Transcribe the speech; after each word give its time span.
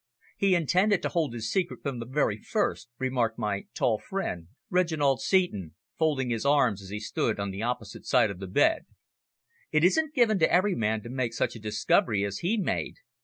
"He 0.35 0.55
intended 0.55 1.03
to 1.03 1.09
hold 1.09 1.35
his 1.35 1.51
secret 1.51 1.83
from 1.83 1.99
the 1.99 2.07
very 2.07 2.39
first," 2.39 2.89
remarked 2.97 3.37
my 3.37 3.67
tall 3.75 3.99
friend, 3.99 4.47
Reginald 4.71 5.21
Seton, 5.21 5.75
folding 5.95 6.31
his 6.31 6.43
arms 6.43 6.81
as 6.81 6.89
he 6.89 6.99
stood 6.99 7.39
on 7.39 7.51
the 7.51 7.61
opposite 7.61 8.07
side 8.07 8.31
of 8.31 8.39
the 8.39 8.47
bed. 8.47 8.87
"It 9.71 9.83
isn't 9.83 10.15
given 10.15 10.39
to 10.39 10.51
every 10.51 10.73
man 10.73 11.03
to 11.03 11.09
make 11.11 11.35
such 11.35 11.55
a 11.55 11.59
discovery 11.59 12.23
as 12.25 12.39
he 12.39 12.57
made. 12.57 12.95